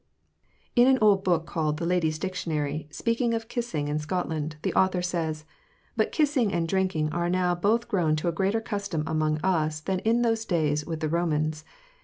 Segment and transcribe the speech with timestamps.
[0.75, 5.03] In an old book called "The Ladies Dictionary," speaking of kissing in Scotland, the author
[5.03, 5.45] says:
[5.95, 9.99] "But kissing and drinking are now both grown to a greater custom among us than
[9.99, 11.63] in those days with the Romans."